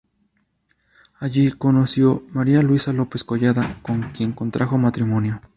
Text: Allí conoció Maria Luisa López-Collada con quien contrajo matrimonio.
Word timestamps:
Allí 1.19 1.51
conoció 1.51 2.23
Maria 2.31 2.63
Luisa 2.63 2.91
López-Collada 2.91 3.77
con 3.83 4.01
quien 4.13 4.31
contrajo 4.31 4.79
matrimonio. 4.79 5.41